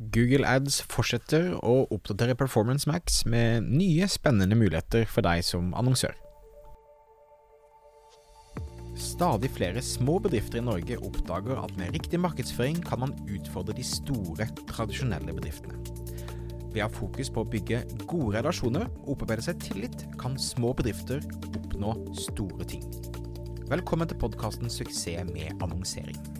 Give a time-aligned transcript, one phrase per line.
[0.00, 6.14] Google Ads fortsetter å oppdatere Performance Max med nye, spennende muligheter for deg som annonsør.
[8.96, 13.84] Stadig flere små bedrifter i Norge oppdager at med riktig markedsføring kan man utfordre de
[13.84, 15.76] store, tradisjonelle bedriftene.
[16.70, 20.72] Ved å ha fokus på å bygge gode relasjoner og opparbeide seg tillit, kan små
[20.80, 21.20] bedrifter
[21.50, 22.84] oppnå store ting.
[23.68, 26.39] Velkommen til podkasten 'Suksess med annonsering'.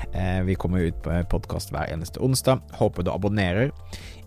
[0.13, 2.59] Eh, vi kommer ut på podkast hver eneste onsdag.
[2.75, 3.71] Håper du abonnerer.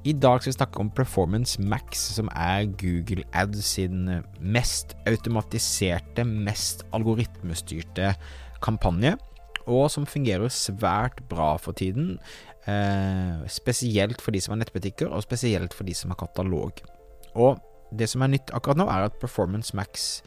[0.05, 4.09] I dag skal vi snakke om Performance Max, som er Google Ads sin
[4.41, 8.15] mest automatiserte, mest algoritmestyrte
[8.65, 9.15] kampanje,
[9.65, 12.19] og som fungerer svært bra for tiden.
[12.65, 16.81] Eh, spesielt for de som har nettbutikker, og spesielt for de som har katalog.
[17.35, 17.61] Og
[17.93, 20.23] det som er nytt akkurat nå, er at Performance Max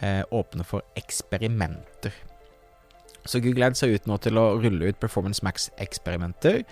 [0.00, 2.12] eh, åpner for eksperimenter.
[3.24, 6.62] Så Google Ads ser ut nå til å rulle ut Performance Max-eksperimenter.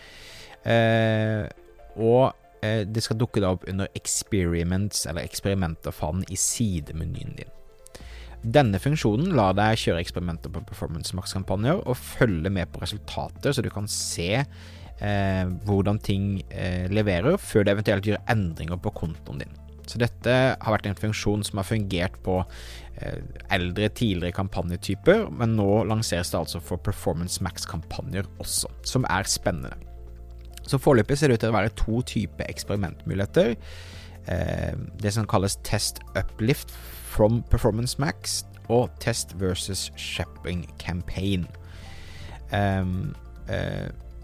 [0.69, 1.47] Eh,
[1.97, 7.59] og eh, det skal dukke da opp under Experiments, eller eksperimenter-fanen, i sidemenyen din.
[8.43, 13.63] Denne funksjonen lar deg kjøre eksperimenter på Performance Max-kampanjer og følge med på resultater, så
[13.63, 19.45] du kan se eh, hvordan ting eh, leverer, før du eventuelt gjør endringer på kontoen
[19.45, 19.62] din.
[19.87, 22.39] Så dette har vært en funksjon som har fungert på
[23.03, 23.23] eh,
[23.55, 29.75] eldre, tidligere kampanjetyper, men nå lanseres det altså for Performance Max-kampanjer også, som er spennende.
[30.63, 33.57] Så Foreløpig ser det ut til å være to typer eksperimentmuligheter.
[34.31, 36.71] Eh, det som kalles Test Uplift
[37.13, 41.49] from Performance Max og Test versus Shopping Campaign.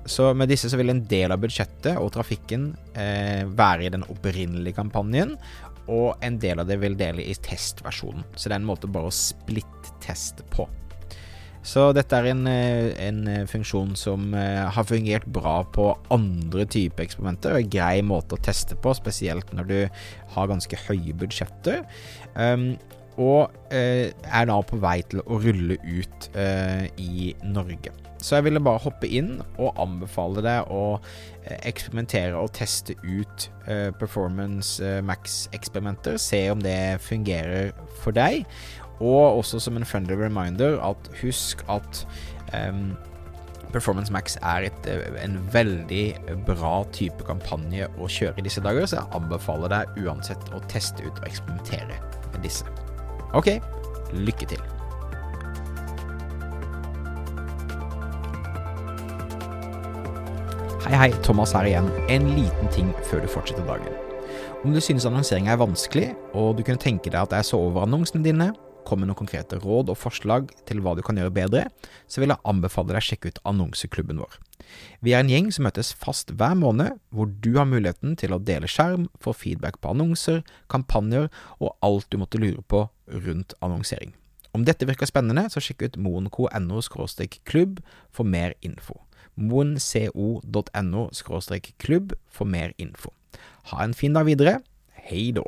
[0.09, 4.07] Så med disse så vil en del av budsjettet og trafikken eh, være i den
[4.09, 5.37] opprinnelige kampanjen,
[5.89, 8.27] og en del av det vil dele i testversjonen.
[8.35, 10.69] Så det er en måte bare å splitt-teste på.
[11.69, 16.65] Så dette er en, eh, en, eh, funksjon som eh, har fungert bra på andre
[16.65, 19.91] typer eksperimenter, og en grei måte å teste på, spesielt når du
[20.35, 21.85] har ganske høye budsjetter.
[22.37, 22.79] Um,
[23.19, 27.93] og eh, er da på vei til å rulle ut eh, i Norge.
[28.19, 33.49] Så jeg ville bare hoppe inn og anbefale deg å eh, eksperimentere og teste ut
[33.71, 36.19] eh, Performance uh, Max-eksperimenter.
[36.23, 37.71] Se om det fungerer
[38.03, 38.47] for deg.
[38.99, 42.03] Og også som en friendly reminder at husk at
[42.51, 42.97] um,
[43.71, 44.91] Performance Max er et,
[45.23, 46.05] en veldig
[46.49, 51.05] bra type kampanje å kjøre i disse dager, så jeg anbefaler deg uansett å teste
[51.05, 52.01] ut og eksperimentere
[52.33, 52.88] med disse.
[53.37, 53.51] Ok,
[54.17, 54.61] lykke til.
[60.89, 61.91] Hei, hei, Thomas her igjen.
[62.09, 63.93] En liten ting før du fortsetter dagen.
[64.65, 67.85] Om du synes annonsering er vanskelig, og du kunne tenke deg at jeg så over
[67.85, 68.49] annonsene dine,
[68.89, 71.67] kom med noen konkrete råd og forslag til hva du kan gjøre bedre,
[72.09, 74.41] så vil jeg anbefale deg å sjekke ut annonseklubben vår.
[75.01, 78.41] Vi er en gjeng som møtes fast hver måned, hvor du har muligheten til å
[78.43, 82.87] dele skjerm, få feedback på annonser, kampanjer og alt du måtte lure på
[83.27, 84.15] rundt annonsering.
[84.57, 86.81] Om dette virker spennende, så sjekk ut moenco.no
[87.45, 89.03] klubb for mer info
[89.39, 91.11] moenco.no
[91.79, 93.11] klubb for mer info.
[93.71, 94.61] Ha en fin dag videre.
[94.93, 95.45] Hei då.